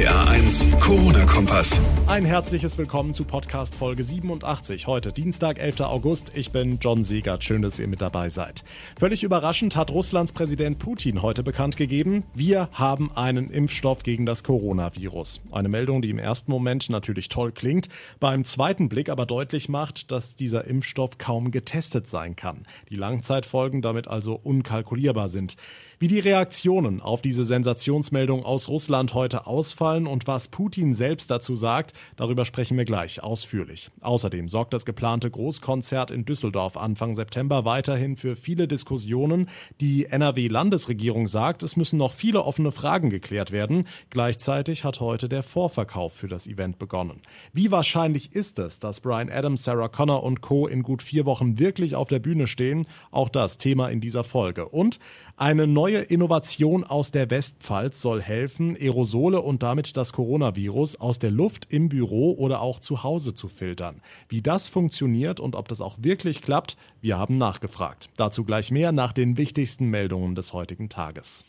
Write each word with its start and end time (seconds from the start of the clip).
RPA 0.00 0.30
1, 0.30 0.68
Corona-Kompass. 0.80 1.78
Ein 2.06 2.24
herzliches 2.24 2.78
Willkommen 2.78 3.12
zu 3.12 3.24
Podcast 3.24 3.74
Folge 3.74 4.02
87. 4.02 4.86
Heute 4.86 5.12
Dienstag, 5.12 5.58
11. 5.58 5.80
August. 5.82 6.32
Ich 6.34 6.52
bin 6.52 6.78
John 6.80 7.04
Siegert. 7.04 7.44
Schön, 7.44 7.60
dass 7.60 7.78
ihr 7.78 7.86
mit 7.86 8.00
dabei 8.00 8.30
seid. 8.30 8.64
Völlig 8.98 9.22
überraschend 9.22 9.76
hat 9.76 9.90
Russlands 9.90 10.32
Präsident 10.32 10.78
Putin 10.78 11.20
heute 11.20 11.42
bekannt 11.42 11.76
gegeben, 11.76 12.24
wir 12.32 12.70
haben 12.72 13.12
einen 13.14 13.50
Impfstoff 13.50 14.02
gegen 14.02 14.24
das 14.24 14.42
Coronavirus. 14.42 15.42
Eine 15.52 15.68
Meldung, 15.68 16.00
die 16.00 16.08
im 16.08 16.18
ersten 16.18 16.50
Moment 16.50 16.88
natürlich 16.88 17.28
toll 17.28 17.52
klingt, 17.52 17.88
beim 18.20 18.44
zweiten 18.44 18.88
Blick 18.88 19.10
aber 19.10 19.26
deutlich 19.26 19.68
macht, 19.68 20.10
dass 20.10 20.34
dieser 20.34 20.64
Impfstoff 20.64 21.18
kaum 21.18 21.50
getestet 21.50 22.06
sein 22.06 22.36
kann. 22.36 22.66
Die 22.88 22.96
Langzeitfolgen 22.96 23.82
damit 23.82 24.08
also 24.08 24.40
unkalkulierbar 24.42 25.28
sind. 25.28 25.56
Wie 25.98 26.08
die 26.08 26.20
Reaktionen 26.20 27.02
auf 27.02 27.20
diese 27.20 27.44
Sensationsmeldung 27.44 28.46
aus 28.46 28.68
Russland 28.68 29.12
heute 29.12 29.46
ausfallen 29.46 29.89
und 29.90 30.26
was 30.26 30.48
Putin 30.48 30.94
selbst 30.94 31.30
dazu 31.30 31.54
sagt, 31.54 31.92
darüber 32.16 32.44
sprechen 32.44 32.78
wir 32.78 32.84
gleich 32.84 33.22
ausführlich. 33.22 33.90
Außerdem 34.00 34.48
sorgt 34.48 34.72
das 34.72 34.84
geplante 34.84 35.30
Großkonzert 35.30 36.10
in 36.10 36.24
Düsseldorf 36.24 36.76
Anfang 36.76 37.14
September 37.14 37.64
weiterhin 37.64 38.16
für 38.16 38.36
viele 38.36 38.68
Diskussionen. 38.68 39.48
Die 39.80 40.06
NRW-Landesregierung 40.06 41.26
sagt, 41.26 41.62
es 41.62 41.76
müssen 41.76 41.98
noch 41.98 42.12
viele 42.12 42.42
offene 42.44 42.72
Fragen 42.72 43.10
geklärt 43.10 43.52
werden. 43.52 43.86
Gleichzeitig 44.10 44.84
hat 44.84 45.00
heute 45.00 45.28
der 45.28 45.42
Vorverkauf 45.42 46.14
für 46.14 46.28
das 46.28 46.46
Event 46.46 46.78
begonnen. 46.78 47.22
Wie 47.52 47.70
wahrscheinlich 47.70 48.34
ist 48.34 48.58
es, 48.58 48.78
dass 48.78 49.00
Brian 49.00 49.30
Adams, 49.30 49.64
Sarah 49.64 49.88
Connor 49.88 50.22
und 50.22 50.40
Co. 50.40 50.66
in 50.66 50.82
gut 50.82 51.02
vier 51.02 51.26
Wochen 51.26 51.58
wirklich 51.58 51.94
auf 51.94 52.08
der 52.08 52.18
Bühne 52.20 52.46
stehen? 52.46 52.86
Auch 53.10 53.28
das 53.28 53.58
Thema 53.58 53.88
in 53.88 54.00
dieser 54.00 54.24
Folge. 54.24 54.68
Und 54.68 54.98
eine 55.36 55.66
neue 55.66 55.98
Innovation 55.98 56.84
aus 56.84 57.10
der 57.10 57.30
Westpfalz 57.30 58.00
soll 58.00 58.20
helfen, 58.20 58.76
Aerosole 58.76 59.40
und 59.40 59.62
damit 59.62 59.79
das 59.96 60.12
Coronavirus 60.12 60.96
aus 60.96 61.18
der 61.18 61.30
Luft 61.30 61.72
im 61.72 61.88
Büro 61.88 62.32
oder 62.32 62.60
auch 62.60 62.80
zu 62.80 63.02
Hause 63.02 63.34
zu 63.34 63.48
filtern. 63.48 64.00
Wie 64.28 64.42
das 64.42 64.68
funktioniert 64.68 65.40
und 65.40 65.54
ob 65.54 65.68
das 65.68 65.80
auch 65.80 65.96
wirklich 66.00 66.42
klappt, 66.42 66.76
wir 67.00 67.18
haben 67.18 67.38
nachgefragt. 67.38 68.10
Dazu 68.16 68.44
gleich 68.44 68.70
mehr 68.70 68.92
nach 68.92 69.12
den 69.12 69.36
wichtigsten 69.36 69.86
Meldungen 69.88 70.34
des 70.34 70.52
heutigen 70.52 70.88
Tages. 70.88 71.44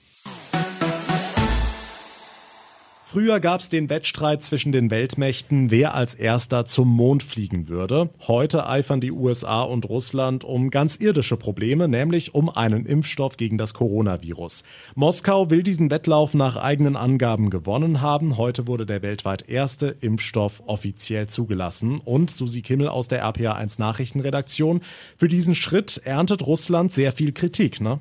Früher 3.11 3.41
gab 3.41 3.59
es 3.59 3.67
den 3.67 3.89
Wettstreit 3.89 4.41
zwischen 4.41 4.71
den 4.71 4.89
Weltmächten, 4.89 5.69
wer 5.69 5.95
als 5.95 6.13
erster 6.13 6.63
zum 6.63 6.87
Mond 6.87 7.23
fliegen 7.23 7.67
würde. 7.67 8.09
Heute 8.25 8.65
eifern 8.65 9.01
die 9.01 9.11
USA 9.11 9.63
und 9.63 9.89
Russland 9.89 10.45
um 10.45 10.69
ganz 10.69 10.95
irdische 10.95 11.35
Probleme, 11.35 11.89
nämlich 11.89 12.33
um 12.33 12.49
einen 12.49 12.85
Impfstoff 12.85 13.35
gegen 13.35 13.57
das 13.57 13.73
Coronavirus. 13.73 14.63
Moskau 14.95 15.49
will 15.49 15.61
diesen 15.61 15.91
Wettlauf 15.91 16.35
nach 16.35 16.55
eigenen 16.55 16.95
Angaben 16.95 17.49
gewonnen 17.49 17.99
haben. 17.99 18.37
Heute 18.37 18.65
wurde 18.65 18.85
der 18.85 19.01
weltweit 19.01 19.49
erste 19.49 19.87
Impfstoff 19.99 20.63
offiziell 20.65 21.27
zugelassen. 21.27 21.99
Und 21.99 22.31
Susi 22.31 22.61
Kimmel 22.61 22.87
aus 22.87 23.09
der 23.09 23.25
RPA1 23.25 23.77
Nachrichtenredaktion. 23.77 24.79
Für 25.17 25.27
diesen 25.27 25.53
Schritt 25.53 25.99
erntet 26.05 26.47
Russland 26.47 26.93
sehr 26.93 27.11
viel 27.11 27.33
Kritik, 27.33 27.81
ne? 27.81 27.99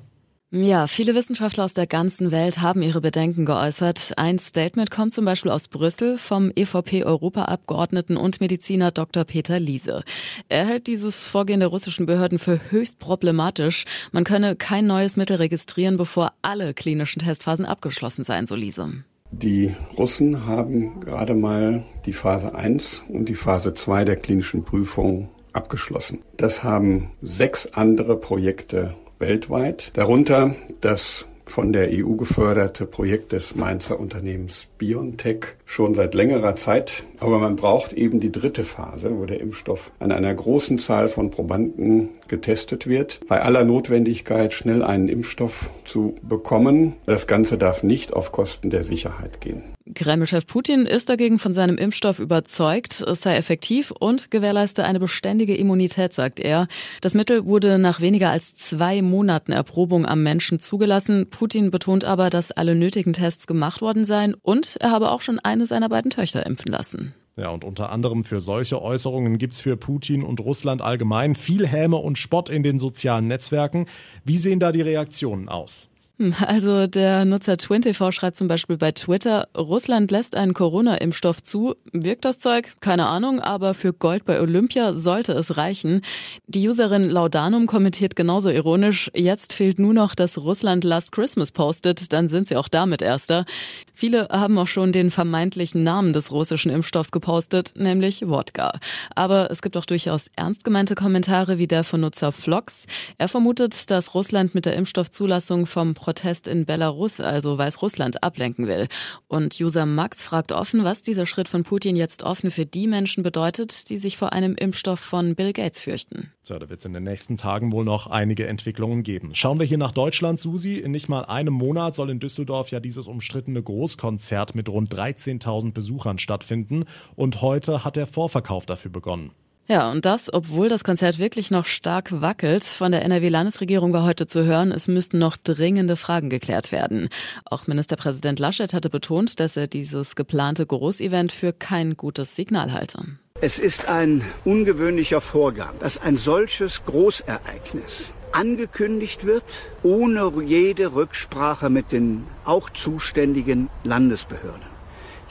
Ja, 0.53 0.89
viele 0.89 1.15
Wissenschaftler 1.15 1.65
aus 1.65 1.75
der 1.75 1.87
ganzen 1.87 2.33
Welt 2.33 2.61
haben 2.61 2.83
ihre 2.83 3.01
Bedenken 3.01 3.47
geäußert. 3.47 4.15
Ein 4.17 4.41
Statement 4.41 4.91
kommt 4.91 5.15
zum 5.15 5.25
Beispiel 5.25 5.53
aus 5.53 5.69
Brüssel 5.69 6.19
vom 6.19 6.51
EVP-Europaabgeordneten 6.53 8.17
und 8.17 8.41
Mediziner 8.41 8.91
Dr. 8.91 9.23
Peter 9.23 9.61
Liese. 9.61 10.03
Er 10.49 10.67
hält 10.67 10.89
dieses 10.89 11.29
Vorgehen 11.29 11.61
der 11.61 11.69
russischen 11.69 12.05
Behörden 12.05 12.41
für 12.41 12.61
höchst 12.69 12.99
problematisch. 12.99 13.85
Man 14.11 14.25
könne 14.25 14.57
kein 14.57 14.89
neues 14.89 15.17
Mittel 15.17 15.37
registrieren, 15.37 15.97
bevor 15.97 16.33
alle 16.43 16.75
klinischen 16.75 17.21
Testphasen 17.21 17.65
abgeschlossen 17.65 18.25
seien, 18.25 18.49
so 18.49 18.57
Liese. 18.57 19.05
Die 19.31 19.77
Russen 19.97 20.47
haben 20.47 20.99
gerade 20.99 21.35
mal 21.35 21.85
die 22.07 22.13
Phase 22.13 22.57
1 22.57 23.05
und 23.09 23.29
die 23.29 23.37
Phase 23.37 23.73
2 23.73 24.05
der 24.05 24.17
klinischen 24.17 24.65
Prüfung 24.65 25.29
abgeschlossen. 25.53 26.23
Das 26.37 26.65
haben 26.65 27.13
sechs 27.23 27.67
andere 27.67 28.17
Projekte 28.17 28.97
weltweit. 29.21 29.97
Darunter 29.97 30.55
das 30.81 31.29
von 31.51 31.73
der 31.73 31.89
EU 31.91 32.15
geförderte 32.15 32.87
Projekt 32.87 33.33
des 33.33 33.57
Mainzer 33.57 33.99
Unternehmens 33.99 34.69
BioNTech 34.79 35.47
schon 35.67 35.95
seit 35.95 36.15
längerer 36.15 36.55
Zeit. 36.57 37.03
Aber 37.19 37.39
man 37.39 37.57
braucht 37.57 37.93
eben 37.93 38.21
die 38.21 38.33
dritte 38.33 38.65
Phase, 38.65 39.19
wo 39.19 39.25
der 39.27 39.41
Impfstoff 39.41 39.93
an 39.99 40.13
einer 40.13 40.33
großen 40.33 40.79
Zahl 40.79 41.09
von 41.09 41.31
Probanden 41.31 42.11
getestet 42.29 42.87
wird. 42.87 43.21
Bei 43.27 43.43
aller 43.43 43.65
Notwendigkeit, 43.65 44.55
schnell 44.55 44.83
einen 44.83 45.09
Impfstoff 45.09 45.71
zu 45.85 46.15
bekommen. 46.23 46.95
Das 47.07 47.27
Ganze 47.27 47.59
darf 47.59 47.83
nicht 47.83 48.13
auf 48.13 48.33
Kosten 48.33 48.71
der 48.71 48.85
Sicherheit 48.85 49.41
gehen. 49.41 49.63
Kreml-Chef 49.95 50.47
Putin 50.47 50.87
ist 50.87 51.09
dagegen 51.09 51.39
von 51.39 51.53
seinem 51.53 51.77
Impfstoff 51.79 52.19
überzeugt. 52.19 53.01
Es 53.03 53.23
sei 53.23 53.37
effektiv 53.37 53.91
und 53.91 54.31
gewährleiste 54.31 54.85
eine 54.85 55.01
beständige 55.01 55.57
Immunität, 55.57 56.13
sagt 56.15 56.41
er. 56.41 56.69
Das 57.01 57.15
Mittel 57.15 57.47
wurde 57.47 57.79
nach 57.79 58.01
weniger 58.01 58.31
als 58.31 58.55
zwei 58.55 59.03
Monaten 59.03 59.53
Erprobung 59.53 60.07
am 60.07 60.23
Menschen 60.23 60.61
zugelassen. 60.61 61.29
Putin 61.31 61.71
betont 61.71 62.05
aber, 62.05 62.31
dass 62.31 62.53
alle 62.53 62.75
nötigen 62.75 63.13
Tests 63.13 63.47
gemacht 63.47 63.81
worden 63.81 64.05
seien 64.05 64.35
und 64.35 64.77
er 64.81 64.91
habe 64.91 65.11
auch 65.11 65.21
schon 65.21 65.39
eine 65.39 65.67
seiner 65.67 65.89
beiden 65.89 66.11
Töchter 66.11 66.47
impfen 66.47 66.73
lassen. 66.73 67.15
Ja, 67.37 67.51
und 67.51 67.65
unter 67.65 67.91
anderem 67.91 68.25
für 68.25 68.41
solche 68.41 68.83
Äußerungen 68.83 69.39
gibt's 69.39 69.61
für 69.61 69.77
Putin 69.77 70.23
und 70.23 70.41
Russland 70.41 70.83
allgemein 70.83 71.35
viel 71.35 71.67
Häme 71.67 71.97
und 71.97 72.19
Spott 72.19 72.49
in 72.49 72.63
den 72.63 72.79
sozialen 72.79 73.29
Netzwerken. 73.29 73.87
Wie 74.25 74.37
sehen 74.37 74.61
da 74.61 74.73
die 74.73 74.83
Reaktionen 74.83 75.49
aus? 75.49 75.90
Hm, 76.21 76.35
also 76.47 76.87
der 76.87 77.25
Nutzer 77.25 77.57
TwinTV 77.57 78.13
schreibt 78.13 78.37
zum 78.37 78.47
Beispiel 78.47 78.77
bei 78.77 78.93
Twitter, 78.93 79.49
Russland 79.57 80.11
lässt 80.11 80.37
einen 80.37 80.53
Corona-Impfstoff 80.53 81.43
zu. 81.43 81.77
Wirkt 81.93 82.27
das 82.27 82.39
Zeug? 82.39 82.73
Keine 82.81 83.07
Ahnung, 83.07 83.41
aber 83.41 83.73
für 83.73 83.95
Gold 83.95 84.27
bei 84.27 84.39
Olympia 84.39 84.93
sollte 84.93 85.33
es 85.33 85.57
reichen. 85.57 86.03
Die 86.47 86.69
Userin 86.69 87.09
Laudanum 87.09 87.67
kommentiert 87.67 88.17
genauso 88.17 88.51
ironisch, 88.51 89.11
jetzt 89.15 89.55
fehlt 89.55 89.79
nur 89.79 89.95
noch, 89.95 90.15
dass 90.15 90.37
Russland 90.37 90.85
Last 90.85 91.13
Christmas 91.13 91.53
postet, 91.53 92.13
dann 92.13 92.29
sind 92.29 92.49
sie 92.49 92.57
auch 92.57 92.69
damit 92.69 93.01
Erster. 93.01 93.47
Viele 93.95 94.29
haben 94.31 94.59
auch 94.59 94.67
schon 94.67 94.93
den 94.93 95.11
vermeintlichen 95.11 95.85
Namen 95.85 96.13
des 96.13 96.33
russischen 96.33 96.71
Impfstoffs 96.71 97.13
gepostet, 97.13 97.73
nämlich 97.77 98.29
Wodka. 98.29 98.73
Aber 99.15 99.51
es 99.51 99.63
gibt 99.63 99.77
auch 99.77 99.87
durchaus 99.87 100.31
ernst 100.37 100.65
gemeinte 100.65 100.95
Kommentare 100.95 101.57
wie 101.57 101.67
der 101.67 101.83
von 101.83 102.03
Nutzer 102.03 102.33
Vlogs. 102.33 102.87
Er 103.17 103.29
vermutet, 103.29 103.91
dass 103.91 104.15
Russland 104.15 104.55
mit 104.55 104.67
der 104.67 104.75
Impfstoffzulassung 104.77 105.67
vom 105.67 105.95
Protest 106.11 106.49
in 106.49 106.67
Belarus, 106.67 107.21
also 107.21 107.57
Weißrussland, 107.57 108.25
ablenken 108.25 108.67
will. 108.67 108.89
Und 109.29 109.61
User 109.61 109.87
Max 109.87 110.25
fragt 110.25 110.51
offen, 110.51 110.83
was 110.83 111.03
dieser 111.03 111.25
Schritt 111.25 111.47
von 111.47 111.63
Putin 111.63 111.95
jetzt 111.95 112.25
offen 112.25 112.51
für 112.51 112.67
die 112.67 112.89
Menschen 112.89 113.23
bedeutet, 113.23 113.89
die 113.91 113.99
sich 113.99 114.17
vor 114.17 114.33
einem 114.33 114.57
Impfstoff 114.57 114.99
von 114.99 115.37
Bill 115.37 115.53
Gates 115.53 115.83
fürchten. 115.83 116.33
So, 116.43 116.59
da 116.59 116.69
wird 116.69 116.81
es 116.81 116.85
in 116.85 116.95
den 116.95 117.05
nächsten 117.05 117.37
Tagen 117.37 117.71
wohl 117.71 117.85
noch 117.85 118.09
einige 118.09 118.49
Entwicklungen 118.49 119.05
geben. 119.05 119.37
Schauen 119.37 119.61
wir 119.61 119.67
hier 119.67 119.79
nach 119.79 119.93
Deutschland, 119.93 120.41
Susi. 120.41 120.79
In 120.79 120.91
nicht 120.91 121.09
mal 121.09 121.25
einem 121.27 121.55
Monat 121.55 121.95
soll 121.95 122.11
in 122.11 122.19
Düsseldorf 122.19 122.73
ja 122.73 122.81
dieses 122.81 123.07
umstrittene 123.07 123.63
Großkonzert 123.63 124.57
mit 124.57 124.69
rund 124.69 124.93
13.000 124.93 125.73
Besuchern 125.73 126.19
stattfinden. 126.19 126.87
Und 127.15 127.41
heute 127.41 127.85
hat 127.85 127.95
der 127.95 128.09
Vorverkauf 128.09 128.67
dafür 128.67 128.91
begonnen. 128.91 129.31
Ja, 129.71 129.89
und 129.89 130.05
das, 130.05 130.35
obwohl 130.35 130.69
das 130.69 130.83
Konzert 130.83 131.21
wirklich 131.21 131.53
noch 131.53 131.65
stark 131.65 132.21
wackelt. 132.21 132.65
Von 132.65 132.91
der 132.91 133.05
NRW-Landesregierung 133.05 133.93
war 133.93 134.03
heute 134.03 134.27
zu 134.27 134.45
hören, 134.45 134.73
es 134.73 134.89
müssten 134.89 135.21
noch 135.21 135.37
dringende 135.37 135.95
Fragen 135.95 136.29
geklärt 136.29 136.73
werden. 136.73 137.09
Auch 137.45 137.69
Ministerpräsident 137.69 138.41
Laschet 138.41 138.75
hatte 138.75 138.91
betont, 138.91 139.39
dass 139.39 139.57
er 139.57 139.69
dieses 139.69 140.17
geplante 140.17 140.67
Großevent 140.67 141.31
für 141.31 141.53
kein 141.53 141.97
gutes 141.97 142.35
Signal 142.35 142.73
halte. 142.73 143.05
Es 143.41 143.61
ist 143.61 143.87
ein 143.87 144.25
ungewöhnlicher 144.45 145.21
Vorgang, 145.21 145.77
dass 145.79 145.99
ein 145.99 146.17
solches 146.17 146.85
Großereignis 146.85 148.13
angekündigt 148.33 149.25
wird, 149.25 149.45
ohne 149.85 150.33
jede 150.45 150.97
Rücksprache 150.97 151.71
mit 151.71 151.93
den 151.93 152.27
auch 152.45 152.71
zuständigen 152.71 153.69
Landesbehörden. 153.85 154.70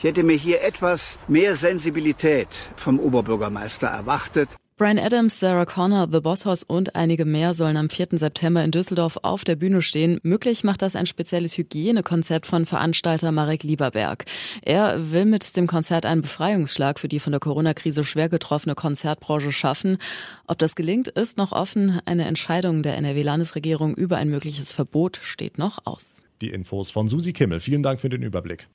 Ich 0.00 0.04
hätte 0.04 0.22
mir 0.22 0.32
hier 0.32 0.62
etwas 0.62 1.18
mehr 1.28 1.54
Sensibilität 1.54 2.48
vom 2.76 2.98
Oberbürgermeister 2.98 3.86
erwartet. 3.86 4.48
Brian 4.78 4.98
Adams, 4.98 5.38
Sarah 5.38 5.66
Connor, 5.66 6.08
The 6.10 6.20
Boss 6.20 6.46
House 6.46 6.62
und 6.62 6.96
einige 6.96 7.26
mehr 7.26 7.52
sollen 7.52 7.76
am 7.76 7.90
4. 7.90 8.06
September 8.12 8.64
in 8.64 8.70
Düsseldorf 8.70 9.18
auf 9.20 9.44
der 9.44 9.56
Bühne 9.56 9.82
stehen. 9.82 10.18
Möglich 10.22 10.64
macht 10.64 10.80
das 10.80 10.96
ein 10.96 11.04
spezielles 11.04 11.58
Hygienekonzept 11.58 12.46
von 12.46 12.64
Veranstalter 12.64 13.30
Marek 13.30 13.62
Lieberberg. 13.62 14.24
Er 14.62 15.12
will 15.12 15.26
mit 15.26 15.54
dem 15.54 15.66
Konzert 15.66 16.06
einen 16.06 16.22
Befreiungsschlag 16.22 16.98
für 16.98 17.08
die 17.08 17.20
von 17.20 17.32
der 17.32 17.40
Corona-Krise 17.40 18.02
schwer 18.02 18.30
getroffene 18.30 18.74
Konzertbranche 18.74 19.52
schaffen. 19.52 19.98
Ob 20.46 20.56
das 20.56 20.76
gelingt, 20.76 21.08
ist 21.08 21.36
noch 21.36 21.52
offen. 21.52 22.00
Eine 22.06 22.24
Entscheidung 22.24 22.82
der 22.82 22.96
NRW-Landesregierung 22.96 23.94
über 23.96 24.16
ein 24.16 24.30
mögliches 24.30 24.72
Verbot 24.72 25.20
steht 25.22 25.58
noch 25.58 25.84
aus. 25.84 26.22
Die 26.40 26.48
Infos 26.48 26.90
von 26.90 27.06
Susi 27.06 27.34
Kimmel. 27.34 27.60
Vielen 27.60 27.82
Dank 27.82 28.00
für 28.00 28.08
den 28.08 28.22
Überblick. 28.22 28.66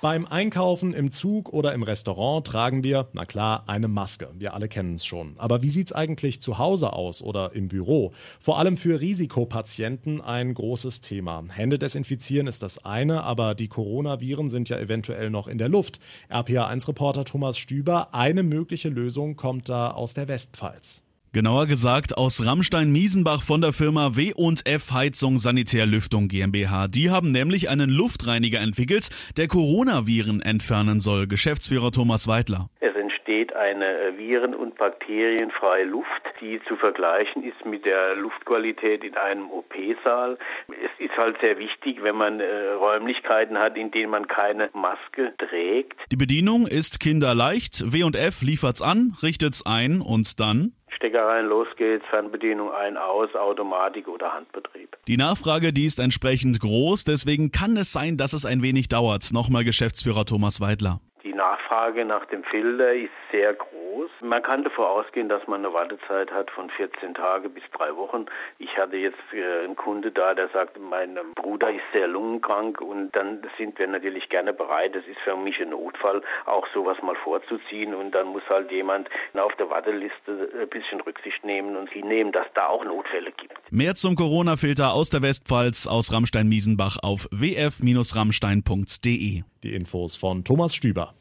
Beim 0.00 0.26
Einkaufen 0.26 0.94
im 0.94 1.10
Zug 1.10 1.52
oder 1.52 1.74
im 1.74 1.82
Restaurant 1.82 2.46
tragen 2.46 2.84
wir, 2.84 3.08
na 3.14 3.24
klar, 3.24 3.64
eine 3.66 3.88
Maske. 3.88 4.30
Wir 4.38 4.54
alle 4.54 4.68
kennen 4.68 4.94
es 4.94 5.04
schon. 5.04 5.34
Aber 5.38 5.64
wie 5.64 5.70
sieht's 5.70 5.92
eigentlich 5.92 6.40
zu 6.40 6.56
Hause 6.58 6.92
aus 6.92 7.20
oder 7.20 7.52
im 7.56 7.66
Büro? 7.66 8.12
Vor 8.38 8.60
allem 8.60 8.76
für 8.76 9.00
Risikopatienten 9.00 10.20
ein 10.20 10.54
großes 10.54 11.00
Thema. 11.00 11.42
Hände 11.50 11.80
desinfizieren 11.80 12.46
ist 12.46 12.62
das 12.62 12.84
eine, 12.84 13.24
aber 13.24 13.56
die 13.56 13.66
Coronaviren 13.66 14.50
sind 14.50 14.68
ja 14.68 14.78
eventuell 14.78 15.30
noch 15.30 15.48
in 15.48 15.58
der 15.58 15.68
Luft. 15.68 15.98
RPA1-Reporter 16.30 17.24
Thomas 17.24 17.58
Stüber, 17.58 18.14
eine 18.14 18.44
mögliche 18.44 18.90
Lösung 18.90 19.34
kommt 19.34 19.68
da 19.68 19.90
aus 19.90 20.14
der 20.14 20.28
Westpfalz. 20.28 21.02
Genauer 21.34 21.66
gesagt 21.66 22.16
aus 22.16 22.46
Rammstein-Miesenbach 22.46 23.42
von 23.42 23.60
der 23.60 23.74
Firma 23.74 24.16
W&F 24.16 24.92
Heizung 24.92 25.36
Sanitär 25.36 25.84
Lüftung 25.84 26.26
GmbH. 26.26 26.88
Die 26.88 27.10
haben 27.10 27.32
nämlich 27.32 27.68
einen 27.68 27.90
Luftreiniger 27.90 28.60
entwickelt, 28.60 29.10
der 29.36 29.46
Coronaviren 29.46 30.40
entfernen 30.40 31.00
soll. 31.00 31.26
Geschäftsführer 31.26 31.92
Thomas 31.92 32.28
Weidler. 32.28 32.70
Es 32.80 32.96
entsteht 32.96 33.54
eine 33.54 34.16
viren- 34.16 34.54
und 34.54 34.78
bakterienfreie 34.78 35.84
Luft, 35.84 36.08
die 36.40 36.60
zu 36.66 36.76
vergleichen 36.76 37.44
ist 37.44 37.62
mit 37.66 37.84
der 37.84 38.16
Luftqualität 38.16 39.04
in 39.04 39.14
einem 39.16 39.50
OP-Saal. 39.50 40.38
Es 40.68 41.04
ist 41.04 41.16
halt 41.18 41.36
sehr 41.42 41.58
wichtig, 41.58 42.02
wenn 42.02 42.16
man 42.16 42.40
äh, 42.40 42.70
Räumlichkeiten 42.70 43.58
hat, 43.58 43.76
in 43.76 43.90
denen 43.90 44.10
man 44.10 44.28
keine 44.28 44.70
Maske 44.72 45.34
trägt. 45.36 45.98
Die 46.10 46.16
Bedienung 46.16 46.66
ist 46.66 47.00
kinderleicht. 47.00 47.92
W&F 47.92 48.40
liefert's 48.40 48.80
an, 48.80 49.14
richtet's 49.22 49.66
ein 49.66 50.00
und 50.00 50.40
dann 50.40 50.72
Stecker 50.98 51.26
rein, 51.26 51.46
los 51.46 51.68
geht's, 51.76 52.04
Fernbedienung 52.10 52.72
ein, 52.72 52.96
aus, 52.96 53.32
Automatik 53.36 54.08
oder 54.08 54.34
Handbetrieb. 54.34 54.96
Die 55.06 55.16
Nachfrage, 55.16 55.72
die 55.72 55.86
ist 55.86 56.00
entsprechend 56.00 56.58
groß, 56.58 57.04
deswegen 57.04 57.52
kann 57.52 57.76
es 57.76 57.92
sein, 57.92 58.16
dass 58.16 58.32
es 58.32 58.44
ein 58.44 58.62
wenig 58.64 58.88
dauert. 58.88 59.32
Nochmal 59.32 59.62
Geschäftsführer 59.62 60.24
Thomas 60.24 60.60
Weidler. 60.60 61.00
Die 61.22 61.34
Nachfrage 61.34 62.04
nach 62.04 62.26
dem 62.26 62.42
Filter 62.42 62.94
ist 62.94 63.12
sehr 63.30 63.54
groß. 63.54 63.77
Man 64.20 64.42
kann 64.42 64.64
davon 64.64 64.84
ausgehen, 64.84 65.28
dass 65.28 65.46
man 65.46 65.64
eine 65.64 65.74
Wartezeit 65.74 66.30
hat 66.30 66.50
von 66.50 66.70
14 66.70 67.14
Tage 67.14 67.48
bis 67.48 67.62
drei 67.76 67.94
Wochen. 67.96 68.26
Ich 68.58 68.76
hatte 68.76 68.96
jetzt 68.96 69.18
äh, 69.32 69.64
einen 69.64 69.76
Kunde 69.76 70.10
da, 70.10 70.34
der 70.34 70.48
sagte, 70.48 70.80
mein 70.80 71.18
Bruder 71.34 71.70
ist 71.70 71.84
sehr 71.92 72.08
lungenkrank 72.08 72.80
und 72.80 73.14
dann 73.14 73.42
sind 73.56 73.78
wir 73.78 73.86
natürlich 73.86 74.28
gerne 74.28 74.52
bereit. 74.52 74.94
Das 74.94 75.06
ist 75.06 75.18
für 75.24 75.36
mich 75.36 75.60
ein 75.60 75.70
Notfall, 75.70 76.22
auch 76.46 76.66
sowas 76.74 76.98
mal 77.02 77.14
vorzuziehen 77.16 77.94
und 77.94 78.12
dann 78.12 78.28
muss 78.28 78.42
halt 78.48 78.70
jemand 78.70 79.08
auf 79.34 79.54
der 79.56 79.68
Warteliste 79.70 80.50
ein 80.60 80.68
bisschen 80.68 81.00
Rücksicht 81.00 81.44
nehmen 81.44 81.76
und 81.76 81.90
hinnehmen, 81.90 82.32
dass 82.32 82.46
da 82.54 82.68
auch 82.68 82.84
Notfälle 82.84 83.32
gibt. 83.32 83.54
Mehr 83.70 83.94
zum 83.94 84.16
Corona-Filter 84.16 84.92
aus 84.92 85.08
der 85.10 85.22
Westpfalz 85.22 85.86
aus 85.86 86.12
Rammstein-Miesenbach 86.12 86.98
auf 87.02 87.28
wf-rammstein.de. 87.30 89.42
Die 89.62 89.74
Infos 89.74 90.16
von 90.16 90.44
Thomas 90.44 90.74
Stüber. 90.74 91.14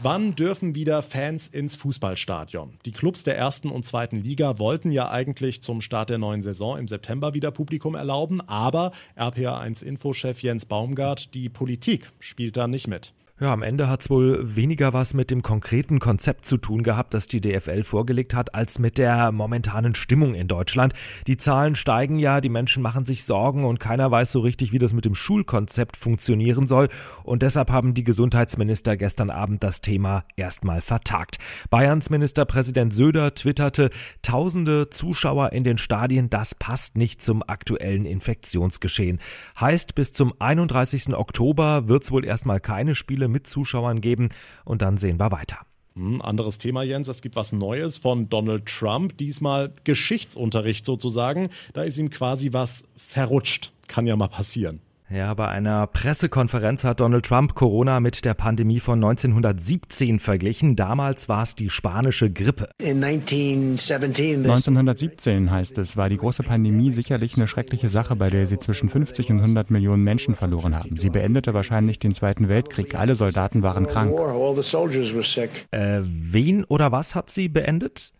Wann 0.00 0.36
dürfen 0.36 0.76
wieder 0.76 1.02
Fans 1.02 1.48
ins 1.48 1.74
Fußballstadion? 1.74 2.78
Die 2.84 2.92
Clubs 2.92 3.24
der 3.24 3.36
ersten 3.36 3.68
und 3.68 3.84
zweiten 3.84 4.22
Liga 4.22 4.60
wollten 4.60 4.92
ja 4.92 5.10
eigentlich 5.10 5.60
zum 5.60 5.80
Start 5.80 6.08
der 6.08 6.18
neuen 6.18 6.40
Saison 6.40 6.78
im 6.78 6.86
September 6.86 7.34
wieder 7.34 7.50
Publikum 7.50 7.96
erlauben, 7.96 8.40
aber 8.42 8.92
RPA1 9.16 9.82
Infochef 9.82 10.40
Jens 10.40 10.66
Baumgart, 10.66 11.34
die 11.34 11.48
Politik 11.48 12.12
spielt 12.20 12.56
da 12.56 12.68
nicht 12.68 12.86
mit. 12.86 13.12
Ja, 13.40 13.52
am 13.52 13.62
Ende 13.62 13.88
hat's 13.88 14.10
wohl 14.10 14.56
weniger 14.56 14.92
was 14.92 15.14
mit 15.14 15.30
dem 15.30 15.42
konkreten 15.42 16.00
Konzept 16.00 16.44
zu 16.44 16.56
tun 16.56 16.82
gehabt, 16.82 17.14
das 17.14 17.28
die 17.28 17.40
DFL 17.40 17.84
vorgelegt 17.84 18.34
hat, 18.34 18.52
als 18.52 18.80
mit 18.80 18.98
der 18.98 19.30
momentanen 19.30 19.94
Stimmung 19.94 20.34
in 20.34 20.48
Deutschland. 20.48 20.92
Die 21.28 21.36
Zahlen 21.36 21.76
steigen 21.76 22.18
ja, 22.18 22.40
die 22.40 22.48
Menschen 22.48 22.82
machen 22.82 23.04
sich 23.04 23.24
Sorgen 23.24 23.64
und 23.64 23.78
keiner 23.78 24.10
weiß 24.10 24.32
so 24.32 24.40
richtig, 24.40 24.72
wie 24.72 24.80
das 24.80 24.92
mit 24.92 25.04
dem 25.04 25.14
Schulkonzept 25.14 25.96
funktionieren 25.96 26.66
soll. 26.66 26.88
Und 27.22 27.42
deshalb 27.42 27.70
haben 27.70 27.94
die 27.94 28.02
Gesundheitsminister 28.02 28.96
gestern 28.96 29.30
Abend 29.30 29.62
das 29.62 29.82
Thema 29.82 30.24
erstmal 30.34 30.80
vertagt. 30.80 31.38
Bayerns 31.70 32.10
Ministerpräsident 32.10 32.92
Söder 32.92 33.34
twitterte, 33.34 33.90
tausende 34.20 34.90
Zuschauer 34.90 35.52
in 35.52 35.62
den 35.62 35.78
Stadien, 35.78 36.28
das 36.28 36.56
passt 36.56 36.96
nicht 36.96 37.22
zum 37.22 37.44
aktuellen 37.46 38.04
Infektionsgeschehen. 38.04 39.20
Heißt, 39.60 39.94
bis 39.94 40.12
zum 40.12 40.34
31. 40.40 41.14
Oktober 41.14 41.86
wird's 41.86 42.10
wohl 42.10 42.24
erstmal 42.24 42.58
keine 42.58 42.96
Spiele 42.96 43.27
mit 43.30 43.46
Zuschauern 43.46 44.00
geben 44.00 44.30
und 44.64 44.82
dann 44.82 44.98
sehen 44.98 45.18
wir 45.18 45.30
weiter. 45.30 45.58
Hm, 45.94 46.22
anderes 46.22 46.58
Thema, 46.58 46.82
Jens. 46.82 47.08
Es 47.08 47.22
gibt 47.22 47.34
was 47.36 47.52
Neues 47.52 47.98
von 47.98 48.28
Donald 48.28 48.66
Trump. 48.66 49.16
Diesmal 49.18 49.72
Geschichtsunterricht 49.84 50.86
sozusagen. 50.86 51.48
Da 51.72 51.82
ist 51.82 51.98
ihm 51.98 52.10
quasi 52.10 52.52
was 52.52 52.84
verrutscht. 52.96 53.72
Kann 53.88 54.06
ja 54.06 54.14
mal 54.14 54.28
passieren. 54.28 54.80
Ja, 55.10 55.32
bei 55.32 55.48
einer 55.48 55.86
Pressekonferenz 55.86 56.84
hat 56.84 57.00
Donald 57.00 57.24
Trump 57.24 57.54
Corona 57.54 57.98
mit 57.98 58.26
der 58.26 58.34
Pandemie 58.34 58.78
von 58.78 59.02
1917 59.02 60.18
verglichen. 60.18 60.76
Damals 60.76 61.30
war 61.30 61.42
es 61.44 61.54
die 61.54 61.70
spanische 61.70 62.30
Grippe. 62.30 62.68
1917 64.50 65.50
heißt 65.50 65.78
es, 65.78 65.96
war 65.96 66.10
die 66.10 66.18
große 66.18 66.42
Pandemie 66.42 66.92
sicherlich 66.92 67.36
eine 67.36 67.48
schreckliche 67.48 67.88
Sache, 67.88 68.16
bei 68.16 68.28
der 68.28 68.46
sie 68.46 68.58
zwischen 68.58 68.90
50 68.90 69.30
und 69.30 69.40
100 69.40 69.70
Millionen 69.70 70.04
Menschen 70.04 70.34
verloren 70.34 70.76
haben. 70.76 70.98
Sie 70.98 71.08
beendete 71.08 71.54
wahrscheinlich 71.54 71.98
den 71.98 72.12
Zweiten 72.12 72.50
Weltkrieg. 72.50 72.94
Alle 72.94 73.16
Soldaten 73.16 73.62
waren 73.62 73.86
krank. 73.86 74.12
Äh, 75.70 76.00
wen 76.02 76.64
oder 76.64 76.92
was 76.92 77.14
hat 77.14 77.30
sie 77.30 77.48
beendet? 77.48 78.12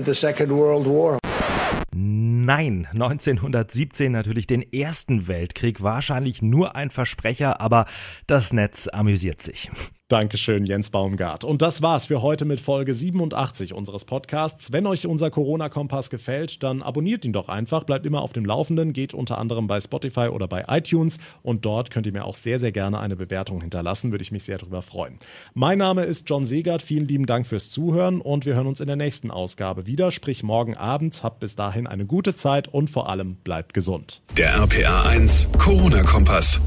Nein, 2.00 2.87
1917 2.93 4.12
natürlich 4.12 4.47
den 4.47 4.62
Ersten 4.73 5.27
Weltkrieg, 5.27 5.83
wahrscheinlich 5.83 6.43
nur 6.43 6.77
ein 6.77 6.91
Versprecher, 6.91 7.61
aber 7.61 7.87
das 8.29 8.53
Netz 8.53 8.87
amüsiert 8.87 9.43
sich. 9.43 9.69
Dankeschön, 10.08 10.64
Jens 10.64 10.88
Baumgart. 10.88 11.44
Und 11.44 11.60
das 11.60 11.82
war's 11.82 12.06
für 12.06 12.22
heute 12.22 12.46
mit 12.46 12.60
Folge 12.60 12.94
87 12.94 13.75
unseres 13.75 14.06
Podcasts. 14.06 14.72
Wenn 14.72 14.87
euch 14.87 15.06
unser 15.06 15.31
Corona-Kompass 15.31 16.08
gefällt, 16.08 16.62
dann 16.62 16.81
abonniert 16.81 17.26
ihn 17.26 17.34
doch 17.34 17.50
einfach, 17.50 17.84
bleibt 17.84 18.06
immer 18.06 18.22
auf 18.22 18.32
dem 18.32 18.46
Laufenden, 18.46 18.94
geht 18.94 19.12
unter 19.12 19.37
anderem 19.37 19.66
bei 19.66 19.78
Spotify 19.82 20.28
oder 20.28 20.49
bei 20.49 20.64
iTunes 20.66 21.19
und 21.43 21.66
dort 21.66 21.90
könnt 21.90 22.06
ihr 22.06 22.12
mir 22.12 22.25
auch 22.25 22.37
sehr, 22.37 22.58
sehr 22.58 22.72
gerne 22.72 23.00
eine 23.00 23.16
Bewertung 23.16 23.60
hinterlassen, 23.60 24.10
würde 24.10 24.22
ich 24.22 24.32
mich 24.32 24.44
sehr 24.44 24.56
darüber 24.56 24.81
freuen. 24.81 25.19
Mein 25.52 25.76
Name 25.76 26.05
ist 26.05 26.26
John 26.26 26.46
Segert, 26.46 26.81
vielen 26.81 27.06
lieben 27.06 27.26
Dank 27.26 27.46
fürs 27.46 27.69
Zuhören 27.69 28.22
und 28.22 28.46
wir 28.46 28.54
hören 28.54 28.66
uns 28.66 28.81
in 28.81 28.87
der 28.87 28.96
nächsten 28.96 29.31
Ausgabe 29.31 29.87
wieder, 29.87 30.11
sprich 30.11 30.43
morgen 30.43 30.75
Abend. 30.75 31.22
Habt 31.22 31.40
bis 31.40 31.54
dahin 31.54 31.87
eine 31.87 32.06
gute 32.06 32.34
Zeit 32.34 32.66
und 32.66 32.88
vor 32.88 33.11
allem 33.11 33.34
bleibt 33.34 33.75
gesund. 33.75 34.22
Der 34.38 34.54
RPA 34.54 35.02
1 35.02 35.50
Corona-Kompass. 35.58 36.62